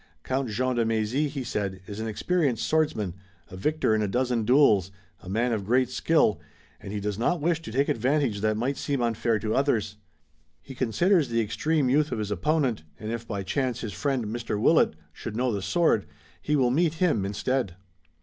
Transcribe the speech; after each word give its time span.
"Count 0.23 0.49
Jean 0.49 0.75
de 0.77 0.83
Mézy," 0.83 1.27
he 1.27 1.43
said, 1.43 1.79
"is 1.85 1.99
an 1.99 2.07
experienced 2.07 2.67
swordsman, 2.67 3.13
a 3.51 3.55
victor 3.55 3.93
in 3.93 4.01
a 4.01 4.07
dozen 4.07 4.43
duels, 4.43 4.89
a 5.19 5.29
man 5.29 5.51
of 5.51 5.63
great 5.63 5.89
skill, 5.91 6.41
and 6.79 6.91
he 6.91 6.99
does 6.99 7.19
not 7.19 7.39
wish 7.39 7.61
to 7.61 7.71
take 7.71 7.87
an 7.87 7.95
advantage 7.95 8.41
that 8.41 8.57
might 8.57 8.77
seem 8.77 8.99
unfair 8.99 9.37
to 9.37 9.53
others. 9.53 9.97
He 10.63 10.73
considers 10.73 11.29
the 11.29 11.39
extreme 11.41 11.87
youth 11.87 12.11
of 12.11 12.17
his 12.17 12.31
opponent, 12.31 12.81
and 12.99 13.11
if 13.11 13.27
by 13.27 13.43
chance 13.43 13.81
his 13.81 13.93
friend, 13.93 14.25
Mr. 14.25 14.59
Willet, 14.59 14.95
should 15.13 15.35
know 15.37 15.51
the 15.51 15.61
sword, 15.61 16.07
he 16.41 16.55
will 16.55 16.71
meet 16.71 16.95
him 16.95 17.23
instead." 17.23 17.75